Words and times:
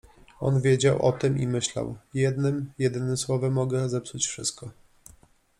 On 0.39 0.61
wiedział 0.61 1.01
o 1.05 1.11
tym 1.11 1.37
i 1.39 1.47
myślał:— 1.47 1.97
Jednym 2.13 2.71
jedynym 2.77 3.17
słowem 3.17 3.53
mogę 3.53 3.89
zepsuć 3.89 4.27
wszystko. 4.27 4.71